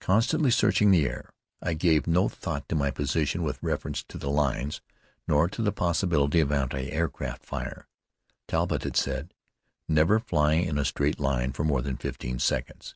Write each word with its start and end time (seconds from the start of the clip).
Constantly 0.00 0.50
searching 0.50 0.90
the 0.90 1.04
air, 1.06 1.28
I 1.60 1.74
gave 1.74 2.06
no 2.06 2.30
thought 2.30 2.66
to 2.70 2.74
my 2.74 2.90
position 2.90 3.42
with 3.42 3.62
reference 3.62 4.02
to 4.04 4.16
the 4.16 4.30
lines, 4.30 4.80
nor 5.28 5.48
to 5.50 5.60
the 5.60 5.70
possibility 5.70 6.40
of 6.40 6.50
anti 6.50 6.88
aircraft 6.90 7.44
fire. 7.44 7.86
Talbott 8.48 8.84
had 8.84 8.96
said: 8.96 9.34
"Never 9.86 10.18
fly 10.18 10.54
in 10.54 10.78
a 10.78 10.84
straight 10.86 11.20
line 11.20 11.52
for 11.52 11.62
more 11.62 11.82
than 11.82 11.98
fifteen 11.98 12.38
seconds. 12.38 12.94